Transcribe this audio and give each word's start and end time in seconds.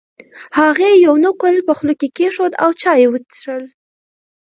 هغې 0.59 0.91
یو 1.05 1.15
نقل 1.25 1.55
په 1.67 1.73
خوله 1.77 1.93
کې 1.99 2.07
کېښود 2.17 2.53
او 2.63 2.69
چای 2.81 2.97
یې 3.01 3.07
وڅښل. 3.11 3.63